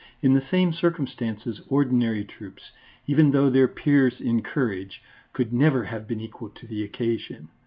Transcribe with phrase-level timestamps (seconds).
[0.23, 2.71] In the same circumstances ordinary troops,
[3.05, 7.49] even though their peers in courage, could never have been equal to the occasion.